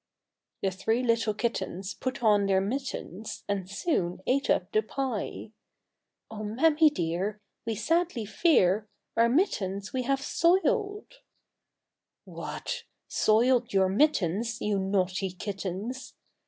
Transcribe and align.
The 0.63 0.71
three 0.71 1.03
little 1.03 1.35
kittens 1.35 1.93
Put 1.93 2.23
on 2.23 2.47
their 2.47 2.59
mittens, 2.59 3.43
And 3.47 3.69
soon 3.69 4.17
ate 4.25 4.49
up 4.49 4.71
the 4.71 4.81
pie." 4.81 5.51
Oh! 6.31 6.41
mammy 6.43 6.89
dear, 6.89 7.39
We 7.67 7.75
sadly 7.75 8.25
fear 8.25 8.87
Our 9.15 9.29
mittens 9.29 9.93
we 9.93 10.01
have 10.01 10.19
soiled." 10.19 11.05
68 11.07 11.07
THE 11.11 11.13
THREE 11.13 11.21
L1T1 11.21 12.25
LE 12.25 12.33
KITTENS. 12.33 12.37
What! 12.39 12.83
soiled 13.07 13.73
your 13.73 13.89
mittens, 13.89 14.59
you 14.59 14.79
naughty 14.79 15.29
kittens!' 15.33 16.15